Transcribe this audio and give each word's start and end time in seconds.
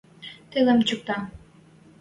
Тылым 0.51 0.79
чӱктӓ 0.87 1.17